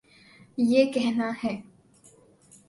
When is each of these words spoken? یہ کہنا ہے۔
یہ 0.57 0.91
کہنا 0.91 1.31
ہے۔ 1.43 1.61